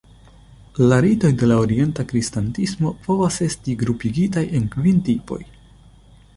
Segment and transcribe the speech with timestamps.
[0.91, 5.43] La ritoj de la Orienta Kristanismo povas esti grupigitaj en kvin tipoj.